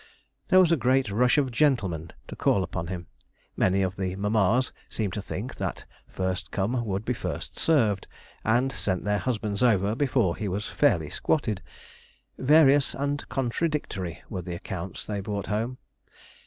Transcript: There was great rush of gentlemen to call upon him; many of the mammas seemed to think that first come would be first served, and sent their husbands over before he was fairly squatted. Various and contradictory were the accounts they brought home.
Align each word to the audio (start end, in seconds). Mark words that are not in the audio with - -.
There 0.47 0.59
was 0.59 0.71
great 0.77 1.11
rush 1.11 1.37
of 1.37 1.51
gentlemen 1.51 2.09
to 2.27 2.35
call 2.35 2.63
upon 2.63 2.87
him; 2.87 3.05
many 3.55 3.83
of 3.83 3.97
the 3.97 4.15
mammas 4.15 4.73
seemed 4.89 5.13
to 5.13 5.21
think 5.21 5.57
that 5.57 5.85
first 6.07 6.49
come 6.49 6.83
would 6.87 7.05
be 7.05 7.13
first 7.13 7.59
served, 7.59 8.07
and 8.43 8.71
sent 8.71 9.03
their 9.03 9.19
husbands 9.19 9.61
over 9.61 9.93
before 9.93 10.35
he 10.35 10.47
was 10.47 10.65
fairly 10.65 11.11
squatted. 11.11 11.61
Various 12.39 12.95
and 12.95 13.29
contradictory 13.29 14.23
were 14.27 14.41
the 14.41 14.55
accounts 14.55 15.05
they 15.05 15.19
brought 15.21 15.45
home. 15.45 15.77